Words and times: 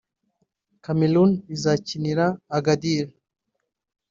Cameroon 0.85 1.31
(rizakinira 1.49 2.25
Agadir) 2.57 3.07